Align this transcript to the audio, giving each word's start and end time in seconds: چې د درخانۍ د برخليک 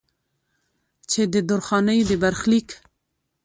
چې 1.11 1.21
د 1.33 1.35
درخانۍ 1.49 1.99
د 2.09 2.11
برخليک 2.23 2.69